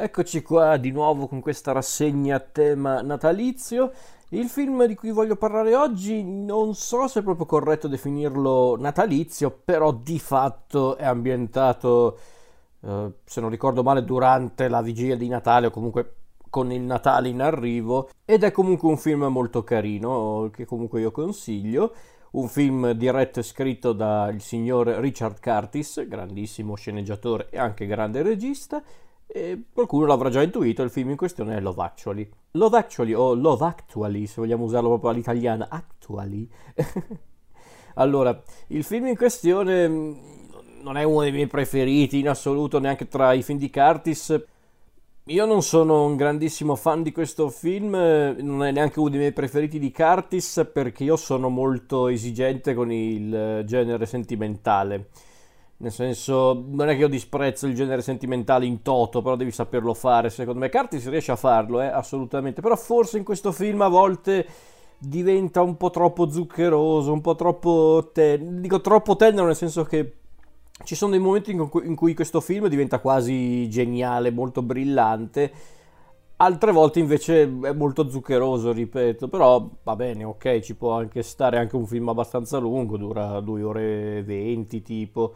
Eccoci 0.00 0.42
qua 0.42 0.76
di 0.76 0.92
nuovo 0.92 1.26
con 1.26 1.40
questa 1.40 1.72
rassegna 1.72 2.36
a 2.36 2.38
tema 2.38 3.02
natalizio. 3.02 3.90
Il 4.28 4.46
film 4.46 4.84
di 4.84 4.94
cui 4.94 5.10
voglio 5.10 5.34
parlare 5.34 5.74
oggi 5.74 6.22
non 6.22 6.76
so 6.76 7.08
se 7.08 7.18
è 7.18 7.22
proprio 7.24 7.46
corretto 7.46 7.88
definirlo 7.88 8.76
natalizio, 8.78 9.50
però 9.50 9.90
di 9.92 10.20
fatto 10.20 10.96
è 10.96 11.04
ambientato, 11.04 12.16
eh, 12.80 13.12
se 13.24 13.40
non 13.40 13.50
ricordo 13.50 13.82
male, 13.82 14.04
durante 14.04 14.68
la 14.68 14.82
vigilia 14.82 15.16
di 15.16 15.26
Natale 15.26 15.66
o 15.66 15.70
comunque 15.70 16.14
con 16.48 16.70
il 16.70 16.82
Natale 16.82 17.28
in 17.28 17.42
arrivo 17.42 18.08
ed 18.24 18.44
è 18.44 18.52
comunque 18.52 18.88
un 18.88 18.98
film 18.98 19.24
molto 19.24 19.64
carino 19.64 20.48
che 20.52 20.64
comunque 20.64 21.00
io 21.00 21.10
consiglio. 21.10 21.92
Un 22.30 22.46
film 22.46 22.92
diretto 22.92 23.40
e 23.40 23.42
scritto 23.42 23.92
dal 23.92 24.40
signor 24.40 24.86
Richard 24.86 25.40
Curtis, 25.40 26.06
grandissimo 26.06 26.76
sceneggiatore 26.76 27.48
e 27.50 27.58
anche 27.58 27.84
grande 27.86 28.22
regista 28.22 28.80
e 29.30 29.64
qualcuno 29.74 30.06
l'avrà 30.06 30.30
già 30.30 30.42
intuito, 30.42 30.82
il 30.82 30.88
film 30.88 31.10
in 31.10 31.16
questione 31.16 31.54
è 31.56 31.60
Love 31.60 31.82
Actually. 31.82 32.28
Love 32.52 32.78
Actually 32.78 33.12
o 33.12 33.34
Love 33.34 33.62
Actually, 33.62 34.26
se 34.26 34.40
vogliamo 34.40 34.64
usarlo 34.64 34.88
proprio 34.88 35.10
all'italiana, 35.10 35.68
Actually. 35.68 36.48
allora, 37.94 38.42
il 38.68 38.82
film 38.84 39.08
in 39.08 39.16
questione 39.16 39.86
mm, 39.86 40.14
non 40.80 40.96
è 40.96 41.02
uno 41.02 41.20
dei 41.20 41.32
miei 41.32 41.46
preferiti 41.46 42.20
in 42.20 42.28
assoluto, 42.30 42.78
neanche 42.78 43.06
tra 43.06 43.34
i 43.34 43.42
film 43.42 43.58
di 43.58 43.68
Curtis. 43.70 44.44
Io 45.24 45.44
non 45.44 45.62
sono 45.62 46.06
un 46.06 46.16
grandissimo 46.16 46.74
fan 46.74 47.02
di 47.02 47.12
questo 47.12 47.50
film, 47.50 47.90
non 47.90 48.64
è 48.64 48.70
neanche 48.72 48.98
uno 48.98 49.10
dei 49.10 49.18
miei 49.18 49.32
preferiti 49.32 49.78
di 49.78 49.92
Curtis 49.92 50.70
perché 50.72 51.04
io 51.04 51.16
sono 51.16 51.50
molto 51.50 52.08
esigente 52.08 52.72
con 52.72 52.90
il 52.90 53.62
genere 53.66 54.06
sentimentale 54.06 55.10
nel 55.80 55.92
senso, 55.92 56.64
non 56.70 56.88
è 56.88 56.94
che 56.94 57.00
io 57.00 57.08
disprezzo 57.08 57.68
il 57.68 57.74
genere 57.74 58.02
sentimentale 58.02 58.66
in 58.66 58.82
toto, 58.82 59.22
però 59.22 59.36
devi 59.36 59.52
saperlo 59.52 59.94
fare. 59.94 60.28
Secondo 60.28 60.58
me 60.58 60.70
Curtis 60.70 61.08
riesce 61.08 61.30
a 61.30 61.36
farlo, 61.36 61.80
eh, 61.80 61.86
assolutamente. 61.86 62.60
Però 62.60 62.74
forse 62.74 63.18
in 63.18 63.24
questo 63.24 63.52
film 63.52 63.80
a 63.82 63.88
volte 63.88 64.46
diventa 64.98 65.62
un 65.62 65.76
po' 65.76 65.90
troppo 65.90 66.28
zuccheroso, 66.28 67.12
un 67.12 67.20
po' 67.20 67.36
troppo 67.36 68.10
tenero. 68.12 68.60
Dico 68.60 68.80
troppo 68.80 69.14
tenero 69.14 69.46
nel 69.46 69.54
senso 69.54 69.84
che 69.84 70.14
ci 70.84 70.96
sono 70.96 71.12
dei 71.12 71.20
momenti 71.20 71.52
in 71.52 71.68
cui, 71.68 71.86
in 71.86 71.94
cui 71.94 72.14
questo 72.14 72.40
film 72.40 72.66
diventa 72.66 72.98
quasi 72.98 73.68
geniale, 73.68 74.32
molto 74.32 74.62
brillante. 74.62 75.52
Altre 76.40 76.72
volte 76.72 76.98
invece 76.98 77.42
è 77.42 77.72
molto 77.72 78.08
zuccheroso, 78.08 78.72
ripeto, 78.72 79.28
però 79.28 79.68
va 79.82 79.96
bene, 79.96 80.24
ok, 80.24 80.60
ci 80.60 80.74
può 80.74 80.92
anche 80.92 81.22
stare 81.22 81.58
anche 81.58 81.76
un 81.76 81.86
film 81.86 82.08
abbastanza 82.08 82.58
lungo, 82.58 82.96
dura 82.96 83.40
2 83.40 83.62
ore 83.62 84.18
e 84.18 84.22
20 84.24 84.82
tipo. 84.82 85.34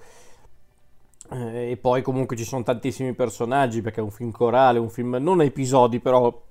Eh, 1.30 1.70
e 1.70 1.76
poi 1.76 2.02
comunque 2.02 2.36
ci 2.36 2.44
sono 2.44 2.62
tantissimi 2.62 3.14
personaggi 3.14 3.80
perché 3.80 4.00
è 4.00 4.02
un 4.02 4.10
film 4.10 4.30
corale, 4.30 4.78
un 4.78 4.90
film 4.90 5.16
non 5.20 5.40
a 5.40 5.44
episodi, 5.44 6.00
però 6.00 6.42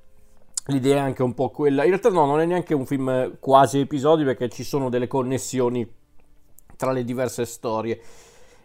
l'idea 0.67 0.97
è 0.97 0.99
anche 0.99 1.23
un 1.23 1.33
po' 1.33 1.49
quella. 1.49 1.83
In 1.83 1.89
realtà 1.89 2.09
no, 2.09 2.25
non 2.25 2.39
è 2.39 2.45
neanche 2.45 2.73
un 2.73 2.85
film 2.85 3.37
quasi 3.39 3.79
episodi 3.79 4.23
perché 4.23 4.49
ci 4.49 4.63
sono 4.63 4.89
delle 4.89 5.07
connessioni 5.07 5.87
tra 6.75 6.91
le 6.91 7.03
diverse 7.03 7.45
storie. 7.45 7.99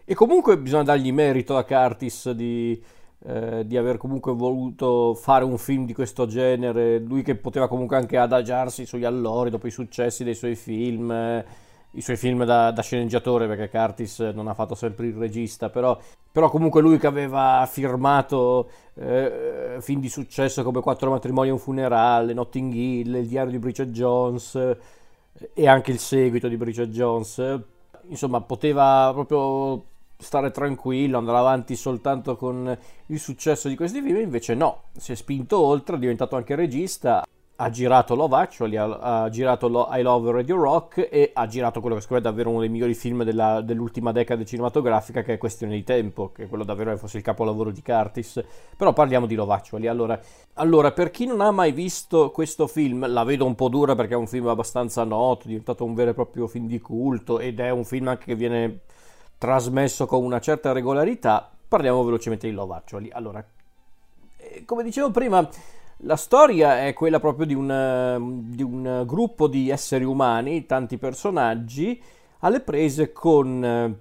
E 0.05 0.13
comunque 0.15 0.57
bisogna 0.57 0.83
dargli 0.83 1.11
merito 1.11 1.57
a 1.57 1.65
Curtis 1.65 2.31
di, 2.31 2.81
eh, 3.25 3.65
di 3.65 3.77
aver 3.77 3.97
comunque 3.97 4.33
voluto 4.33 5.13
fare 5.15 5.43
un 5.43 5.57
film 5.57 5.85
di 5.85 5.93
questo 5.93 6.25
genere. 6.25 6.99
Lui 6.99 7.23
che 7.23 7.35
poteva 7.35 7.67
comunque 7.67 7.97
anche 7.97 8.17
adagiarsi 8.17 8.85
sugli 8.85 9.03
allori 9.03 9.49
dopo 9.49 9.67
i 9.67 9.71
successi 9.71 10.23
dei 10.23 10.33
suoi 10.33 10.55
film. 10.55 11.11
Eh, 11.11 11.45
i 11.91 12.01
suoi 12.01 12.17
film 12.17 12.43
da, 12.43 12.71
da, 12.71 12.81
sceneggiatore 12.81 13.47
perché 13.47 13.69
Curtis 13.69 14.19
non 14.19 14.47
ha 14.47 14.53
fatto 14.53 14.75
sempre 14.75 15.07
il 15.07 15.13
regista 15.13 15.69
però, 15.69 15.97
però 16.31 16.49
comunque 16.49 16.81
lui 16.81 16.97
che 16.97 17.07
aveva 17.07 17.67
firmato 17.69 18.69
eh, 18.95 19.77
film 19.79 20.01
di 20.01 20.09
successo 20.09 20.63
come 20.63 20.81
Quattro 20.81 21.09
matrimoni 21.09 21.49
e 21.49 21.51
un 21.51 21.59
funerale 21.59 22.33
Notting 22.33 22.73
Hill, 22.73 23.15
il 23.15 23.27
diario 23.27 23.51
di 23.51 23.59
Bridget 23.59 23.89
Jones 23.89 24.55
eh, 24.55 24.77
e 25.53 25.67
anche 25.67 25.91
il 25.91 25.99
seguito 25.99 26.47
di 26.47 26.57
Bridget 26.57 26.89
Jones 26.89 27.61
insomma 28.09 28.41
poteva 28.41 29.09
proprio 29.13 29.83
stare 30.17 30.51
tranquillo 30.51 31.17
andare 31.17 31.37
avanti 31.37 31.75
soltanto 31.75 32.35
con 32.35 32.75
il 33.07 33.19
successo 33.19 33.67
di 33.67 33.75
questi 33.75 34.01
film 34.01 34.19
invece 34.19 34.55
no 34.55 34.83
si 34.97 35.11
è 35.11 35.15
spinto 35.15 35.59
oltre 35.59 35.95
è 35.95 35.99
diventato 35.99 36.35
anche 36.35 36.55
regista 36.55 37.23
ha 37.59 37.69
girato 37.71 38.13
Love 38.13 38.35
Actually, 38.35 38.75
ha, 38.75 39.23
ha 39.23 39.29
girato 39.29 39.67
Lo, 39.67 39.87
I 39.91 40.01
Love 40.03 40.31
Radio 40.31 40.57
Rock 40.57 41.07
e 41.11 41.31
ha 41.33 41.47
girato 41.47 41.79
quello 41.79 41.95
che 41.95 42.01
secondo 42.01 42.21
me 42.21 42.29
è 42.29 42.31
davvero 42.31 42.51
uno 42.51 42.59
dei 42.59 42.69
migliori 42.69 42.93
film 42.93 43.23
della, 43.23 43.61
dell'ultima 43.61 44.11
decade 44.11 44.45
cinematografica 44.45 45.23
che 45.23 45.33
è 45.33 45.37
Questione 45.39 45.73
di 45.73 45.83
Tempo, 45.83 46.31
che 46.31 46.47
quello 46.47 46.63
davvero 46.63 46.95
fosse 46.97 47.17
il 47.17 47.23
capolavoro 47.23 47.71
di 47.71 47.81
Curtis. 47.81 48.43
Però 48.75 48.93
parliamo 48.93 49.25
di 49.25 49.33
Love 49.33 49.53
Actually. 49.53 49.87
Allora, 49.87 50.19
allora, 50.55 50.91
per 50.91 51.09
chi 51.09 51.25
non 51.25 51.41
ha 51.41 51.49
mai 51.49 51.71
visto 51.71 52.29
questo 52.29 52.67
film, 52.67 53.07
la 53.07 53.23
vedo 53.23 53.45
un 53.45 53.55
po' 53.55 53.69
dura 53.69 53.95
perché 53.95 54.13
è 54.13 54.17
un 54.17 54.27
film 54.27 54.47
abbastanza 54.47 55.03
noto, 55.03 55.45
è 55.45 55.47
diventato 55.47 55.83
un 55.83 55.95
vero 55.95 56.11
e 56.11 56.13
proprio 56.13 56.45
film 56.45 56.67
di 56.67 56.79
culto 56.79 57.39
ed 57.39 57.59
è 57.59 57.71
un 57.71 57.85
film 57.85 58.09
anche 58.09 58.25
che 58.25 58.35
viene 58.35 58.81
trasmesso 59.39 60.05
con 60.05 60.23
una 60.23 60.39
certa 60.39 60.73
regolarità. 60.73 61.49
Parliamo 61.67 62.03
velocemente 62.03 62.47
di 62.47 62.53
Love 62.53 62.75
Actually. 62.75 63.09
Allora, 63.09 63.43
eh, 64.37 64.63
come 64.63 64.83
dicevo 64.83 65.09
prima 65.09 65.49
la 66.01 66.15
storia 66.15 66.85
è 66.85 66.93
quella 66.93 67.19
proprio 67.19 67.45
di 67.45 67.55
un, 67.55 68.43
di 68.49 68.61
un, 68.61 69.03
gruppo 69.05 69.47
di 69.47 69.69
esseri 69.69 70.03
umani, 70.03 70.65
tanti 70.65 70.97
personaggi, 70.97 71.99
alle 72.39 72.59
prese 72.59 73.11
con 73.11 73.63
eh, 73.63 73.99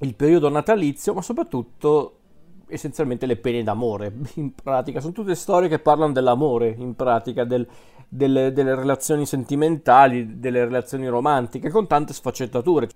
il 0.00 0.14
periodo 0.16 0.48
natalizio, 0.48 1.14
ma 1.14 1.22
soprattutto 1.22 2.18
essenzialmente 2.66 3.26
le 3.26 3.36
pene 3.36 3.62
d'amore. 3.62 4.12
In 4.34 4.54
pratica, 4.54 5.00
sono 5.00 5.12
tutte 5.12 5.36
storie 5.36 5.68
che 5.68 5.78
parlano 5.78 6.12
dell'amore, 6.12 6.74
in 6.76 6.94
pratica, 6.96 7.44
del, 7.44 7.66
delle, 8.08 8.52
delle 8.52 8.74
relazioni 8.74 9.24
sentimentali, 9.24 10.40
delle 10.40 10.64
relazioni 10.64 11.06
romantiche, 11.06 11.70
con 11.70 11.86
tante 11.86 12.12
sfaccettature. 12.12 12.88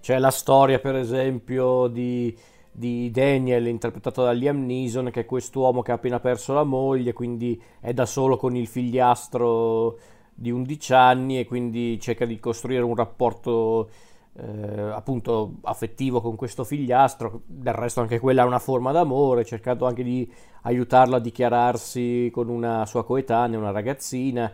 C'è 0.00 0.18
la 0.18 0.30
storia, 0.30 0.78
per 0.78 0.94
esempio, 0.94 1.88
di 1.88 2.36
di 2.76 3.10
Daniel 3.10 3.68
interpretato 3.68 4.22
da 4.22 4.32
Liam 4.32 4.66
Neeson 4.66 5.10
che 5.10 5.20
è 5.20 5.24
quest'uomo 5.24 5.80
che 5.80 5.92
ha 5.92 5.94
appena 5.94 6.20
perso 6.20 6.52
la 6.52 6.62
moglie 6.62 7.14
quindi 7.14 7.60
è 7.80 7.94
da 7.94 8.04
solo 8.04 8.36
con 8.36 8.54
il 8.54 8.66
figliastro 8.66 9.98
di 10.34 10.50
11 10.50 10.92
anni 10.92 11.38
e 11.38 11.46
quindi 11.46 11.98
cerca 11.98 12.26
di 12.26 12.38
costruire 12.38 12.82
un 12.82 12.94
rapporto 12.94 13.88
eh, 14.34 14.80
appunto 14.92 15.54
affettivo 15.62 16.20
con 16.20 16.36
questo 16.36 16.64
figliastro. 16.64 17.40
Del 17.46 17.72
resto 17.72 18.02
anche 18.02 18.18
quella 18.18 18.42
è 18.42 18.46
una 18.46 18.58
forma 18.58 18.92
d'amore 18.92 19.46
cercando 19.46 19.86
anche 19.86 20.02
di 20.02 20.30
aiutarlo 20.62 21.16
a 21.16 21.20
dichiararsi 21.20 22.28
con 22.30 22.50
una 22.50 22.84
sua 22.84 23.06
coetanea 23.06 23.58
una 23.58 23.70
ragazzina. 23.70 24.52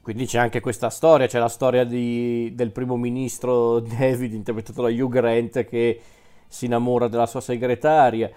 Quindi 0.00 0.24
c'è 0.24 0.38
anche 0.38 0.60
questa 0.60 0.88
storia 0.88 1.26
c'è 1.26 1.38
la 1.38 1.48
storia 1.48 1.84
di, 1.84 2.52
del 2.54 2.70
primo 2.70 2.96
ministro 2.96 3.80
David 3.80 4.32
interpretato 4.32 4.80
da 4.80 4.88
Hugh 4.88 5.10
Grant 5.10 5.64
che 5.64 6.00
si 6.46 6.66
innamora 6.66 7.08
della 7.08 7.26
sua 7.26 7.40
segretaria. 7.40 8.30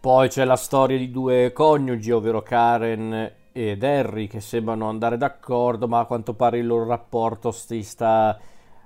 Poi 0.00 0.28
c'è 0.28 0.44
la 0.44 0.56
storia 0.56 0.98
di 0.98 1.10
due 1.10 1.52
coniugi, 1.52 2.10
ovvero 2.10 2.42
Karen 2.42 3.32
ed 3.52 3.84
Harry, 3.84 4.26
che 4.26 4.40
sembrano 4.40 4.88
andare 4.88 5.16
d'accordo, 5.16 5.86
ma 5.86 6.00
a 6.00 6.06
quanto 6.06 6.34
pare 6.34 6.58
il 6.58 6.66
loro 6.66 6.86
rapporto 6.86 7.50
si 7.52 7.82
sta 7.82 8.38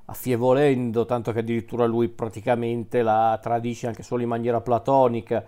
affievolendo, 0.05 1.05
tanto 1.05 1.33
che 1.33 1.41
addirittura 1.41 1.87
lui 1.87 2.09
praticamente 2.09 3.03
la 3.03 3.39
tradisce 3.41 3.87
anche 3.87 4.03
solo 4.03 4.23
in 4.23 4.29
maniera 4.29 4.61
platonica. 4.61 5.45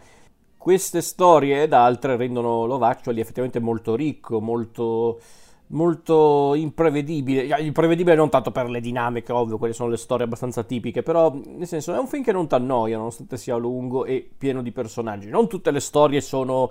Queste 0.57 1.01
storie 1.01 1.63
ed 1.63 1.73
altre 1.73 2.17
rendono 2.17 2.67
Actually 2.85 3.21
effettivamente 3.21 3.61
molto 3.61 3.95
ricco, 3.95 4.41
molto 4.41 5.21
molto 5.71 6.55
imprevedibile, 6.55 7.61
imprevedibile 7.61 8.17
non 8.17 8.29
tanto 8.29 8.51
per 8.51 8.69
le 8.69 8.81
dinamiche, 8.81 9.33
ovvio, 9.33 9.59
quelle 9.59 9.73
sono 9.73 9.91
le 9.91 9.97
storie 9.97 10.25
abbastanza 10.25 10.63
tipiche, 10.65 11.03
però 11.03 11.33
nel 11.45 11.67
senso 11.67 11.95
è 11.95 11.99
un 11.99 12.07
film 12.07 12.25
che 12.25 12.33
non 12.33 12.49
ti 12.49 12.55
annoia, 12.55 12.97
nonostante 12.97 13.37
sia 13.37 13.57
lungo 13.57 14.05
e 14.05 14.29
pieno 14.37 14.63
di 14.63 14.73
personaggi. 14.73 15.29
Non 15.29 15.49
tutte 15.49 15.71
le 15.71 15.81
storie 15.81 16.21
sono, 16.21 16.71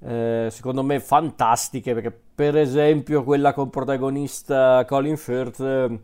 eh, 0.00 0.48
secondo 0.50 0.82
me, 0.82 1.00
fantastiche, 1.00 1.92
perché 1.94 2.16
per 2.34 2.56
esempio 2.56 3.24
quella 3.24 3.52
con 3.52 3.68
protagonista 3.68 4.84
Colin 4.84 5.16
Firth 5.16 5.60
eh, 5.60 6.00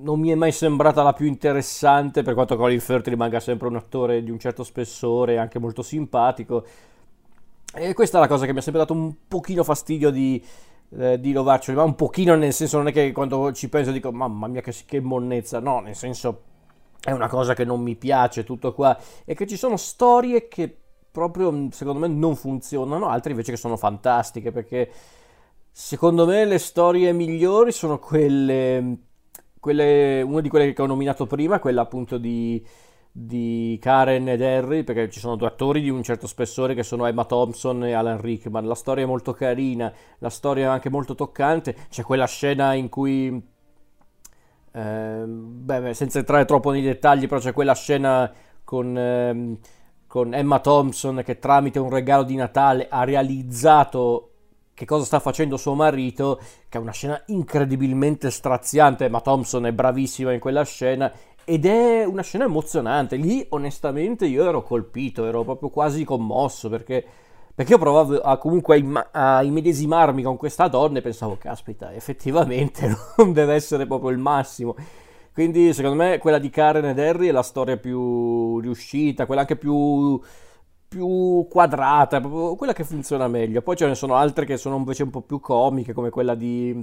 non 0.00 0.20
mi 0.20 0.28
è 0.28 0.34
mai 0.34 0.52
sembrata 0.52 1.02
la 1.02 1.14
più 1.14 1.26
interessante, 1.26 2.22
per 2.22 2.34
quanto 2.34 2.56
Colin 2.56 2.80
Firth 2.80 3.08
rimanga 3.08 3.40
sempre 3.40 3.68
un 3.68 3.76
attore 3.76 4.22
di 4.22 4.30
un 4.30 4.38
certo 4.38 4.64
spessore, 4.64 5.38
anche 5.38 5.58
molto 5.58 5.80
simpatico. 5.80 6.64
E 7.74 7.94
questa 7.94 8.18
è 8.18 8.20
la 8.20 8.28
cosa 8.28 8.44
che 8.44 8.52
mi 8.52 8.58
ha 8.58 8.62
sempre 8.62 8.80
dato 8.80 8.94
un 8.94 9.14
pochino 9.28 9.62
fastidio 9.62 10.10
di 10.10 10.42
eh, 10.96 11.20
di 11.20 11.32
Lovaccio, 11.32 11.72
ma 11.72 11.82
un 11.82 11.94
pochino 11.94 12.34
nel 12.34 12.52
senso 12.52 12.78
non 12.78 12.88
è 12.88 12.92
che 12.92 13.12
quando 13.12 13.52
ci 13.52 13.68
penso 13.68 13.90
dico 13.90 14.12
mamma 14.12 14.46
mia 14.46 14.60
che, 14.60 14.74
che 14.86 15.00
monnezza, 15.00 15.60
no, 15.60 15.80
nel 15.80 15.94
senso 15.94 16.42
è 17.02 17.10
una 17.12 17.28
cosa 17.28 17.54
che 17.54 17.64
non 17.64 17.80
mi 17.80 17.96
piace 17.96 18.44
tutto 18.44 18.72
qua. 18.72 18.98
E 19.24 19.34
che 19.34 19.46
ci 19.46 19.56
sono 19.56 19.76
storie 19.76 20.48
che 20.48 20.76
proprio 21.10 21.68
secondo 21.70 22.00
me 22.00 22.08
non 22.08 22.36
funzionano, 22.36 23.08
altre 23.08 23.30
invece 23.32 23.52
che 23.52 23.56
sono 23.56 23.76
fantastiche 23.76 24.52
perché 24.52 24.90
secondo 25.70 26.26
me 26.26 26.44
le 26.44 26.58
storie 26.58 27.12
migliori 27.12 27.72
sono 27.72 27.98
quelle, 27.98 28.98
quelle 29.60 30.22
una 30.22 30.40
di 30.40 30.48
quelle 30.48 30.72
che 30.72 30.82
ho 30.82 30.86
nominato 30.86 31.26
prima, 31.26 31.58
quella 31.60 31.82
appunto 31.82 32.18
di 32.18 32.64
di 33.20 33.78
Karen 33.80 34.28
ed 34.28 34.40
Harry, 34.42 34.84
perché 34.84 35.10
ci 35.10 35.18
sono 35.18 35.34
due 35.34 35.48
attori 35.48 35.80
di 35.80 35.90
un 35.90 36.04
certo 36.04 36.28
spessore 36.28 36.74
che 36.74 36.84
sono 36.84 37.04
Emma 37.04 37.24
Thompson 37.24 37.84
e 37.84 37.92
Alan 37.92 38.20
Rickman. 38.20 38.64
La 38.66 38.76
storia 38.76 39.02
è 39.02 39.06
molto 39.06 39.32
carina, 39.32 39.92
la 40.18 40.30
storia 40.30 40.66
è 40.66 40.68
anche 40.68 40.88
molto 40.88 41.16
toccante. 41.16 41.74
C'è 41.90 42.04
quella 42.04 42.26
scena 42.26 42.74
in 42.74 42.88
cui, 42.88 43.42
eh, 44.72 45.24
beh, 45.26 45.94
senza 45.94 46.20
entrare 46.20 46.44
troppo 46.44 46.70
nei 46.70 46.82
dettagli, 46.82 47.26
però 47.26 47.40
c'è 47.40 47.52
quella 47.52 47.74
scena 47.74 48.32
con, 48.62 48.96
eh, 48.96 49.58
con 50.06 50.32
Emma 50.32 50.60
Thompson 50.60 51.22
che 51.24 51.40
tramite 51.40 51.80
un 51.80 51.90
regalo 51.90 52.22
di 52.22 52.36
Natale 52.36 52.86
ha 52.88 53.02
realizzato 53.02 54.30
che 54.74 54.84
cosa 54.84 55.04
sta 55.04 55.18
facendo 55.18 55.56
suo 55.56 55.74
marito, 55.74 56.40
che 56.68 56.78
è 56.78 56.80
una 56.80 56.92
scena 56.92 57.20
incredibilmente 57.26 58.30
straziante. 58.30 59.06
Emma 59.06 59.20
Thompson 59.20 59.66
è 59.66 59.72
bravissima 59.72 60.32
in 60.32 60.38
quella 60.38 60.62
scena 60.62 61.12
ed 61.48 61.64
è 61.64 62.04
una 62.04 62.20
scena 62.20 62.44
emozionante. 62.44 63.16
Lì, 63.16 63.46
onestamente, 63.48 64.26
io 64.26 64.46
ero 64.46 64.62
colpito, 64.62 65.24
ero 65.24 65.44
proprio 65.44 65.70
quasi 65.70 66.04
commosso 66.04 66.68
perché, 66.68 67.02
perché 67.54 67.72
io 67.72 67.78
provavo 67.78 68.18
a, 68.18 68.36
comunque 68.36 68.84
a, 69.12 69.42
immedesimarmi 69.42 70.22
con 70.22 70.36
questa 70.36 70.68
donna 70.68 70.98
e 70.98 71.00
pensavo, 71.00 71.38
caspita, 71.38 71.94
effettivamente 71.94 72.94
non 73.16 73.32
deve 73.32 73.54
essere 73.54 73.86
proprio 73.86 74.10
il 74.10 74.18
massimo. 74.18 74.76
Quindi, 75.32 75.72
secondo 75.72 75.96
me, 75.96 76.18
quella 76.18 76.38
di 76.38 76.50
Karen 76.50 76.84
ed 76.84 76.98
Harry 76.98 77.28
è 77.28 77.32
la 77.32 77.42
storia 77.42 77.78
più 77.78 78.60
riuscita, 78.60 79.24
quella 79.24 79.40
anche 79.40 79.56
più 79.56 80.20
più 80.86 81.46
quadrata, 81.50 82.20
quella 82.20 82.72
che 82.74 82.84
funziona 82.84 83.26
meglio. 83.26 83.62
Poi 83.62 83.76
ce 83.76 83.86
ne 83.86 83.94
sono 83.94 84.16
altre 84.16 84.44
che 84.44 84.58
sono 84.58 84.76
invece 84.76 85.02
un 85.02 85.10
po' 85.10 85.22
più 85.22 85.40
comiche, 85.40 85.94
come 85.94 86.10
quella 86.10 86.34
di, 86.34 86.82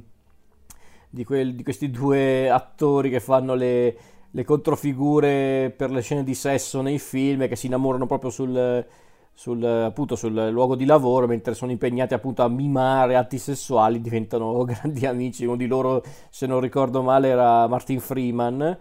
di, 1.09 1.23
quel, 1.23 1.56
di 1.56 1.63
questi 1.63 1.89
due 1.91 2.50
attori 2.50 3.09
che 3.09 3.19
fanno 3.19 3.56
le, 3.56 3.97
le 4.36 4.44
controfigure 4.44 5.74
per 5.76 5.92
le 5.92 6.02
scene 6.02 6.24
di 6.24 6.34
sesso 6.36 6.82
nei 6.82 7.00
film 7.00 7.48
che 7.48 7.56
si 7.56 7.68
innamorano 7.68 8.06
proprio 8.06 8.30
sul, 8.30 8.86
sul, 9.34 9.64
appunto, 9.64 10.18
sul 10.18 10.50
luogo 10.50 10.76
di 10.76 10.84
lavoro 10.84 11.26
mentre 11.26 11.54
sono 11.54 11.72
impegnati 11.72 12.14
appunto 12.14 12.44
a 12.44 12.50
mimare 12.50 13.16
atti 13.16 13.38
sessuali 13.38 14.02
diventano 14.02 14.62
grandi 14.68 15.06
amici. 15.06 15.46
Uno 15.46 15.56
di 15.56 15.68
loro 15.68 16.04
se 16.30 16.48
non 16.48 16.60
ricordo 16.60 17.02
male 17.02 17.30
era 17.30 17.66
Martin 17.68 18.02
Freeman. 18.02 18.62
Eh, 18.62 18.78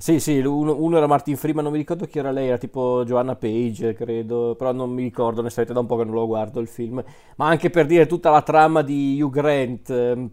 sì 0.00 0.20
sì 0.20 0.38
uno, 0.40 0.76
uno, 0.78 0.96
era 0.98 1.06
Martin 1.06 1.36
Freeman 1.36 1.62
non 1.62 1.72
mi 1.72 1.78
ricordo 1.78 2.04
chi 2.04 2.18
era 2.18 2.32
lei 2.32 2.48
era 2.48 2.58
tipo 2.58 3.04
Joanna 3.04 3.36
Page 3.36 3.94
credo 3.94 4.56
però 4.58 4.72
non 4.72 4.90
mi 4.90 5.04
ricordo 5.04 5.38
onestamente 5.38 5.72
da 5.72 5.80
un 5.80 5.86
po' 5.86 5.96
che 5.96 6.04
non 6.04 6.14
lo 6.14 6.26
guardo 6.26 6.60
il 6.60 6.68
film. 6.68 7.02
Ma 7.36 7.46
anche 7.46 7.70
per 7.70 7.86
dire 7.86 8.06
tutta 8.06 8.28
la 8.30 8.42
trama 8.42 8.82
di 8.82 9.18
Hugh 9.22 9.32
Grant 9.32 9.88
ehm, 9.88 10.30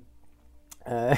eh, 0.87 1.17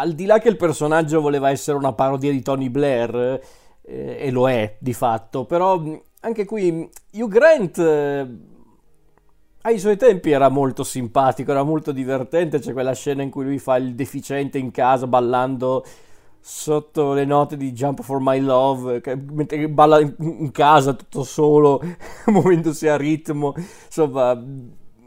al 0.00 0.12
di 0.12 0.24
là 0.24 0.38
che 0.38 0.48
il 0.48 0.56
personaggio 0.56 1.20
voleva 1.20 1.50
essere 1.50 1.76
una 1.76 1.92
parodia 1.92 2.30
di 2.30 2.42
Tony 2.42 2.68
Blair, 2.68 3.40
eh, 3.82 4.16
e 4.18 4.30
lo 4.30 4.48
è 4.48 4.76
di 4.78 4.92
fatto, 4.92 5.44
però 5.44 5.82
anche 6.20 6.44
qui 6.44 6.88
Hugh 7.12 7.28
Grant 7.28 7.78
eh, 7.78 8.28
ai 9.62 9.78
suoi 9.78 9.96
tempi 9.96 10.30
era 10.30 10.48
molto 10.48 10.84
simpatico, 10.84 11.50
era 11.50 11.62
molto 11.62 11.92
divertente, 11.92 12.60
c'è 12.60 12.72
quella 12.72 12.94
scena 12.94 13.22
in 13.22 13.30
cui 13.30 13.44
lui 13.44 13.58
fa 13.58 13.76
il 13.76 13.94
deficiente 13.94 14.58
in 14.58 14.70
casa 14.70 15.06
ballando 15.06 15.84
sotto 16.42 17.12
le 17.12 17.26
note 17.26 17.58
di 17.58 17.72
Jump 17.72 18.00
for 18.00 18.18
My 18.20 18.40
Love, 18.40 19.02
mentre 19.30 19.68
balla 19.68 20.00
in 20.00 20.50
casa 20.52 20.94
tutto 20.94 21.22
solo, 21.22 21.82
muovendosi 22.26 22.88
a 22.88 22.96
ritmo, 22.96 23.52
insomma 23.56 24.42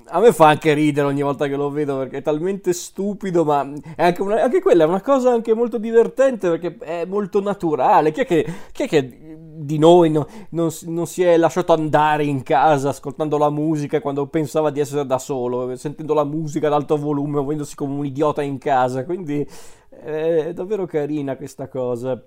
a 0.06 0.20
me 0.20 0.34
fa 0.34 0.48
anche 0.48 0.74
ridere 0.74 1.08
ogni 1.08 1.22
volta 1.22 1.48
che 1.48 1.56
lo 1.56 1.70
vedo 1.70 1.98
perché 1.98 2.18
è 2.18 2.22
talmente 2.22 2.74
stupido, 2.74 3.44
ma 3.44 3.70
anche, 3.96 4.22
una, 4.22 4.44
anche, 4.44 4.62
quella 4.62 4.84
è 4.84 4.88
una 4.88 5.02
cosa 5.02 5.32
anche 5.32 5.54
molto 5.54 5.78
divertente 5.78 6.50
perché 6.50 6.78
è 6.78 7.06
molto 7.06 7.42
naturale. 7.42 8.12
Chi 8.12 8.22
è 8.22 8.26
che, 8.26 8.46
chi 8.72 8.84
è 8.84 8.88
che 8.88 9.38
di 9.56 9.78
noi 9.78 10.12
no, 10.12 10.28
non, 10.50 10.70
non, 10.84 11.08
si 11.08 11.24
è 11.24 11.38
lasciato 11.38 11.74
andare 11.74 12.26
in 12.26 12.44
casa 12.44 12.90
ascoltando 12.90 13.38
la 13.38 13.50
musica 13.50 14.02
quando 14.02 14.28
pensava 14.28 14.70
di 14.70 14.80
essere 14.80 15.06
da 15.06 15.18
solo, 15.18 15.76
sentendo 15.76 16.14
la 16.14 16.26
musica 16.26 16.68
ad 16.68 16.74
alto 16.74 16.98
volume, 16.98 17.40
muovendosi 17.40 17.76
come 17.76 17.94
un 17.94 18.06
idiota 18.06 18.42
in 18.42 18.58
casa? 18.58 19.06
Quindi 19.06 19.48
è 19.90 20.52
davvero 20.54 20.86
carina 20.86 21.36
questa 21.36 21.68
cosa. 21.68 22.22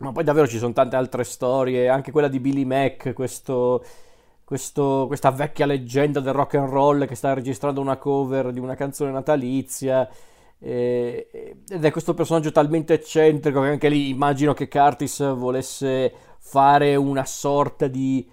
Ma 0.00 0.12
poi 0.12 0.22
davvero 0.22 0.46
ci 0.46 0.58
sono 0.58 0.72
tante 0.72 0.94
altre 0.94 1.24
storie, 1.24 1.88
anche 1.88 2.12
quella 2.12 2.28
di 2.28 2.38
Billy 2.38 2.64
Mac, 2.64 3.12
questo 3.14 3.82
questo, 4.48 5.04
questa 5.08 5.30
vecchia 5.30 5.66
leggenda 5.66 6.20
del 6.20 6.32
rock 6.32 6.54
and 6.54 6.70
roll 6.70 7.04
che 7.04 7.14
sta 7.14 7.34
registrando 7.34 7.82
una 7.82 7.98
cover 7.98 8.50
di 8.50 8.58
una 8.58 8.76
canzone 8.76 9.10
natalizia. 9.10 10.08
ed 10.58 11.54
è 11.68 11.90
questo 11.90 12.14
personaggio 12.14 12.50
talmente 12.50 12.94
eccentrico 12.94 13.60
che 13.60 13.68
anche 13.68 13.90
lì 13.90 14.08
immagino 14.08 14.54
che 14.54 14.66
Curtis 14.66 15.34
volesse 15.34 16.10
fare 16.38 16.96
una 16.96 17.26
sorta 17.26 17.88
di 17.88 18.26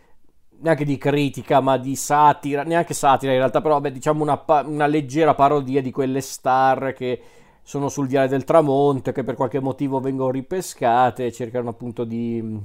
neanche 0.62 0.86
di 0.86 0.98
critica 0.98 1.60
ma 1.60 1.78
di 1.78 1.98
satira 1.98 2.64
neanche 2.64 2.94
satira 2.94 3.34
in 3.34 3.40
realtà 3.40 3.60
però 3.60 3.82
beh, 3.82 3.92
diciamo 3.92 4.24
una, 4.24 4.42
una 4.68 4.88
leggera 4.88 5.36
parodia 5.36 5.82
di 5.82 5.92
quelle 5.92 6.22
star 6.22 6.94
che 6.94 7.22
sono 7.62 7.90
sul 7.90 8.08
diario 8.08 8.30
del 8.30 8.46
tramonto 8.46 9.12
che 9.12 9.24
per 9.24 9.36
qualche 9.36 9.60
motivo 9.60 10.00
vengono 10.00 10.32
ripescate 10.32 11.26
e 11.26 11.32
cercano 11.34 11.72
appunto 11.72 12.06
di 12.06 12.58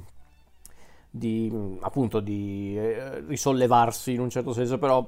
di 1.11 1.79
appunto 1.81 2.21
di 2.21 2.77
eh, 2.79 3.21
risollevarsi 3.27 4.12
in 4.12 4.21
un 4.21 4.31
certo 4.31 4.53
senso, 4.53 4.79
però 4.79 5.07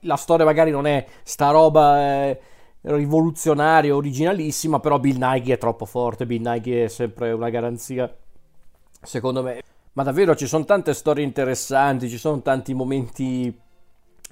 la 0.00 0.16
storia 0.16 0.44
magari 0.44 0.70
non 0.70 0.86
è 0.86 1.04
sta 1.22 1.50
roba 1.50 2.00
eh, 2.00 2.40
rivoluzionaria, 2.82 3.94
originalissima, 3.94 4.80
però 4.80 4.98
Bill 4.98 5.18
Nighy 5.18 5.50
è 5.50 5.58
troppo 5.58 5.84
forte, 5.84 6.26
Bill 6.26 6.42
Nighy 6.42 6.72
è 6.72 6.88
sempre 6.88 7.32
una 7.32 7.50
garanzia, 7.50 8.14
secondo 9.02 9.42
me. 9.42 9.62
Ma 9.92 10.02
davvero 10.04 10.36
ci 10.36 10.46
sono 10.46 10.64
tante 10.64 10.94
storie 10.94 11.24
interessanti, 11.24 12.08
ci 12.08 12.18
sono 12.18 12.40
tanti 12.42 12.74
momenti 12.74 13.58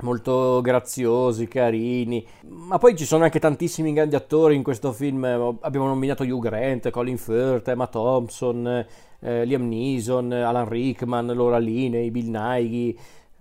molto 0.01 0.61
graziosi, 0.61 1.49
carini, 1.49 2.27
ma 2.47 2.79
poi 2.79 2.97
ci 2.97 3.05
sono 3.05 3.25
anche 3.25 3.41
tantissimi 3.41 3.93
grandi 3.93 4.15
attori 4.15 4.55
in 4.55 4.63
questo 4.63 4.93
film, 4.93 5.25
abbiamo 5.61 5.87
nominato 5.87 6.23
Hugh 6.23 6.43
Grant, 6.43 6.91
Colin 6.91 7.19
Firth, 7.19 7.69
Emma 7.69 7.87
Thompson, 7.87 8.87
eh, 9.21 9.45
Liam 9.45 9.67
Neeson, 9.67 10.33
Alan 10.33 10.69
Rickman, 10.69 11.27
Laura 11.27 11.59
Linney, 11.59 12.11
Bill 12.11 12.31
Nighy, 12.31 12.99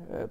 eh, 0.09 0.30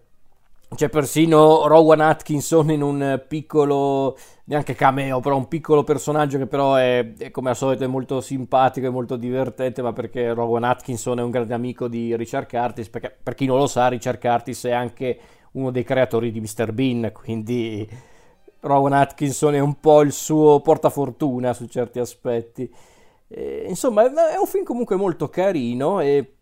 c'è 0.75 0.88
persino 0.88 1.69
Rowan 1.69 2.00
Atkinson 2.00 2.70
in 2.73 2.82
un 2.82 3.23
piccolo, 3.28 4.19
neanche 4.44 4.75
cameo, 4.75 5.20
però 5.20 5.37
un 5.37 5.46
piccolo 5.46 5.84
personaggio 5.84 6.38
che 6.38 6.46
però 6.46 6.75
è, 6.75 7.12
è, 7.17 7.31
come 7.31 7.50
al 7.50 7.56
solito 7.56 7.84
è 7.84 7.87
molto 7.87 8.20
simpatico 8.20 8.87
e 8.87 8.90
molto 8.90 9.17
divertente, 9.17 9.81
ma 9.81 9.93
perché 9.93 10.34
Rowan 10.34 10.64
Atkinson 10.64 11.20
è 11.20 11.23
un 11.23 11.31
grande 11.31 11.55
amico 11.55 11.87
di 11.87 12.17
Richard 12.17 12.49
Curtis, 12.49 12.88
perché 12.88 13.17
per 13.23 13.34
chi 13.34 13.46
non 13.46 13.58
lo 13.58 13.69
sa 13.69 13.87
Richard 13.87 14.19
Curtis 14.19 14.64
è 14.64 14.73
anche 14.73 15.19
uno 15.52 15.70
dei 15.70 15.84
creatori 15.84 16.31
di 16.31 16.40
Mr. 16.40 16.72
Bean, 16.72 17.10
quindi 17.12 17.88
Rowan 18.61 18.92
Atkinson 18.92 19.54
è 19.54 19.61
un 19.61 19.80
po' 19.80 20.02
il 20.02 20.12
suo 20.12 20.61
portafortuna 20.61 21.52
su 21.52 21.66
certi 21.66 21.99
aspetti. 21.99 22.73
E, 23.28 23.64
insomma, 23.68 24.04
è 24.04 24.38
un 24.38 24.47
film 24.47 24.64
comunque 24.64 24.97
molto 24.97 25.28
carino 25.28 26.00
e 26.00 26.35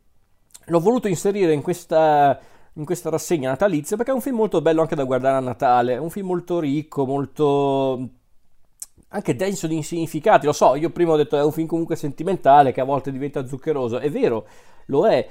l'ho 0.67 0.81
voluto 0.81 1.09
inserire 1.09 1.52
in 1.52 1.62
questa, 1.62 2.38
in 2.75 2.85
questa 2.85 3.11
rassegna 3.11 3.50
natalizia 3.50 3.97
perché 3.97 4.11
è 4.11 4.14
un 4.14 4.21
film 4.21 4.37
molto 4.37 4.61
bello 4.61 4.81
anche 4.81 4.95
da 4.95 5.05
guardare 5.05 5.37
a 5.37 5.40
Natale, 5.40 5.95
è 5.95 5.99
un 5.99 6.11
film 6.11 6.26
molto 6.26 6.59
ricco, 6.61 7.07
molto 7.07 8.09
anche 9.09 9.37
denso 9.37 9.67
di 9.67 9.83
significati. 9.83 10.47
Lo 10.47 10.52
so, 10.52 10.75
io 10.75 10.90
prima 10.90 11.12
ho 11.12 11.17
detto 11.17 11.37
è 11.37 11.45
un 11.45 11.52
film 11.52 11.67
comunque 11.67 11.97
sentimentale 11.97 12.73
che 12.73 12.81
a 12.81 12.85
volte 12.85 13.12
diventa 13.12 13.47
zuccheroso, 13.47 13.99
è 13.99 14.11
vero, 14.11 14.47
lo 14.87 15.07
è, 15.07 15.26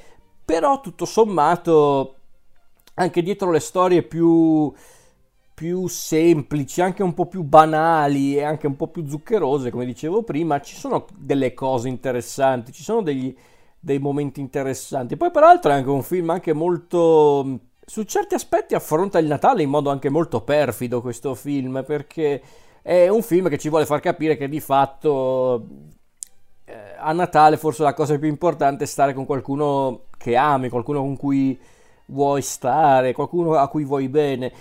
però 0.45 0.79
tutto 0.79 1.05
sommato 1.05 2.15
anche 2.95 3.21
dietro 3.21 3.51
le 3.51 3.59
storie 3.59 4.03
più 4.03 4.73
più 5.53 5.87
semplici, 5.87 6.81
anche 6.81 7.03
un 7.03 7.13
po' 7.13 7.27
più 7.27 7.43
banali 7.43 8.35
e 8.35 8.43
anche 8.43 8.67
un 8.67 8.75
po' 8.75 8.87
più 8.87 9.07
zuccherose, 9.07 9.69
come 9.69 9.85
dicevo 9.85 10.23
prima, 10.23 10.59
ci 10.59 10.75
sono 10.75 11.05
delle 11.15 11.53
cose 11.53 11.87
interessanti, 11.89 12.71
ci 12.71 12.83
sono 12.83 13.01
degli, 13.01 13.35
dei 13.79 13.99
momenti 13.99 14.39
interessanti. 14.39 15.15
Poi 15.15 15.31
peraltro 15.31 15.71
è 15.71 15.75
anche 15.75 15.89
un 15.89 16.03
film 16.03 16.31
anche 16.31 16.53
molto... 16.53 17.59
Su 17.85 18.03
certi 18.03 18.33
aspetti 18.33 18.75
affronta 18.75 19.19
il 19.19 19.27
Natale 19.27 19.61
in 19.61 19.69
modo 19.69 19.89
anche 19.89 20.09
molto 20.09 20.41
perfido 20.41 21.01
questo 21.01 21.35
film, 21.35 21.83
perché 21.85 22.41
è 22.81 23.07
un 23.09 23.21
film 23.21 23.49
che 23.49 23.57
ci 23.57 23.69
vuole 23.69 23.85
far 23.85 23.99
capire 23.99 24.37
che 24.37 24.49
di 24.49 24.59
fatto 24.59 25.67
eh, 26.65 26.95
a 26.97 27.11
Natale 27.13 27.57
forse 27.57 27.83
la 27.83 27.93
cosa 27.93 28.17
più 28.17 28.27
importante 28.27 28.85
è 28.85 28.87
stare 28.87 29.13
con 29.13 29.25
qualcuno 29.25 30.05
che 30.17 30.35
ami, 30.35 30.69
qualcuno 30.69 31.01
con 31.01 31.17
cui 31.17 31.59
vuoi 32.13 32.41
stare, 32.41 33.11
qualcuno 33.11 33.55
a 33.55 33.67
cui 33.67 33.83
vuoi 33.83 34.07
bene 34.07 34.51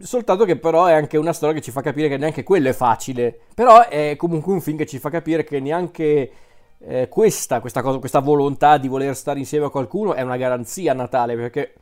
soltanto 0.00 0.44
che 0.44 0.56
però 0.56 0.86
è 0.86 0.92
anche 0.92 1.16
una 1.16 1.32
storia 1.32 1.54
che 1.54 1.62
ci 1.62 1.70
fa 1.70 1.80
capire 1.80 2.08
che 2.08 2.16
neanche 2.16 2.42
quello 2.42 2.68
è 2.68 2.72
facile. 2.72 3.38
Però 3.54 3.86
è 3.88 4.14
comunque 4.16 4.52
un 4.52 4.60
film 4.60 4.76
che 4.76 4.86
ci 4.86 4.98
fa 4.98 5.10
capire 5.10 5.44
che 5.44 5.60
neanche 5.60 6.30
eh, 6.78 7.08
questa, 7.08 7.60
questa, 7.60 7.82
cosa, 7.82 7.98
questa 7.98 8.20
volontà 8.20 8.78
di 8.78 8.88
voler 8.88 9.16
stare 9.16 9.38
insieme 9.38 9.66
a 9.66 9.70
qualcuno 9.70 10.14
è 10.14 10.22
una 10.22 10.36
garanzia 10.36 10.92
a 10.92 10.94
Natale, 10.94 11.36
perché 11.36 11.74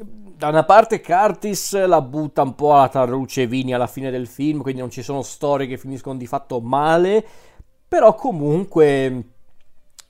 da 0.00 0.48
una 0.48 0.64
parte 0.64 1.00
Curtis 1.00 1.84
la 1.86 2.00
butta 2.00 2.42
un 2.42 2.54
po' 2.54 2.74
alla 2.74 2.88
Tarruce 2.88 3.46
Vini 3.46 3.74
alla 3.74 3.88
fine 3.88 4.10
del 4.10 4.28
film, 4.28 4.62
quindi 4.62 4.80
non 4.80 4.90
ci 4.90 5.02
sono 5.02 5.22
storie 5.22 5.66
che 5.66 5.76
finiscono 5.76 6.16
di 6.16 6.26
fatto 6.26 6.60
male, 6.60 7.24
però 7.88 8.14
comunque 8.14 9.24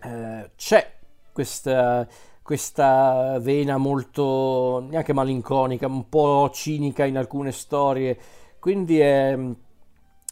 eh, 0.03 0.51
c'è 0.55 0.93
questa, 1.33 2.07
questa 2.49 3.39
vena 3.43 3.77
molto 3.77 4.83
neanche 4.89 5.13
malinconica, 5.13 5.87
un 5.87 6.09
po' 6.09 6.49
cinica 6.51 7.05
in 7.05 7.19
alcune 7.19 7.53
storie, 7.53 8.17
quindi 8.59 8.99
è, 9.01 9.39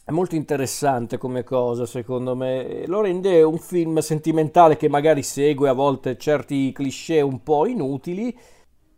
è 0.03 0.09
molto 0.09 0.33
interessante 0.33 1.19
come 1.19 1.43
cosa 1.43 1.85
secondo 1.85 2.35
me, 2.35 2.87
lo 2.87 3.01
rende 3.01 3.43
un 3.43 3.59
film 3.59 3.99
sentimentale 3.99 4.77
che 4.77 4.89
magari 4.89 5.21
segue 5.21 5.69
a 5.69 5.73
volte 5.73 6.17
certi 6.17 6.71
cliché 6.71 7.21
un 7.21 7.43
po' 7.43 7.67
inutili, 7.67 8.35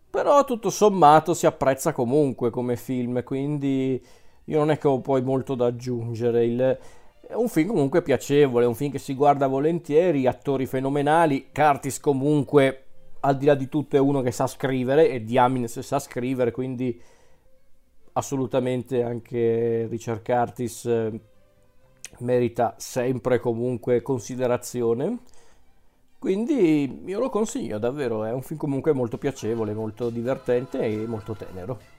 però 0.09 0.45
tutto 0.45 0.69
sommato 0.69 1.33
si 1.33 1.45
apprezza 1.45 1.91
comunque 1.91 2.49
come 2.49 2.77
film, 2.77 3.21
quindi 3.23 4.01
io 4.45 4.57
non 4.57 4.71
è 4.71 4.77
che 4.77 4.87
ho 4.87 5.01
poi 5.01 5.21
molto 5.21 5.55
da 5.55 5.65
aggiungere. 5.65 6.45
Il, 6.45 6.79
è 7.27 7.33
un 7.33 7.49
film 7.49 7.67
comunque 7.67 8.01
piacevole, 8.01 8.63
è 8.63 8.67
un 8.69 8.75
film 8.75 8.91
che 8.91 8.97
si 8.97 9.13
guarda 9.13 9.47
volentieri, 9.47 10.25
attori 10.25 10.65
fenomenali, 10.65 11.49
Curtis 11.51 11.99
comunque 11.99 12.85
al 13.21 13.37
di 13.37 13.45
là 13.45 13.55
di 13.55 13.67
tutto 13.67 13.95
è 13.95 13.99
uno 13.99 14.21
che 14.21 14.31
sa 14.31 14.47
scrivere 14.47 15.09
e 15.09 15.23
Diamines 15.23 15.79
sa 15.79 15.99
scrivere, 15.99 16.51
quindi 16.51 17.01
assolutamente 18.13 19.03
anche 19.03 19.87
Richard 19.87 20.23
Curtis 20.23 20.85
eh, 20.85 21.19
merita 22.19 22.75
sempre 22.77 23.39
comunque 23.39 24.01
considerazione. 24.01 25.19
Quindi 26.19 27.03
io 27.05 27.19
lo 27.19 27.29
consiglio 27.29 27.77
davvero, 27.77 28.25
è 28.25 28.33
un 28.33 28.41
film 28.41 28.59
comunque 28.59 28.91
molto 28.91 29.17
piacevole, 29.17 29.73
molto 29.73 30.09
divertente 30.09 30.81
e 30.81 31.07
molto 31.07 31.33
tenero. 31.33 31.97